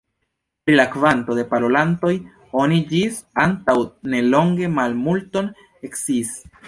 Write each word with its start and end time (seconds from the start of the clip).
Pri 0.67 0.77
la 0.77 0.85
kvanto 0.93 1.35
de 1.39 1.43
parolantoj 1.51 2.13
oni 2.63 2.79
ĝis 2.93 3.19
antaŭ 3.47 3.77
nelonge 4.15 4.71
malmulton 4.79 5.53
sciis. 6.01 6.35